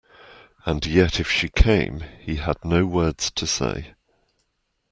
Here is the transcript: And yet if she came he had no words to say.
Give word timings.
And 0.65 0.83
yet 0.83 1.19
if 1.19 1.29
she 1.29 1.47
came 1.47 1.99
he 2.21 2.37
had 2.37 2.65
no 2.65 2.87
words 2.87 3.29
to 3.35 3.45
say. 3.45 3.93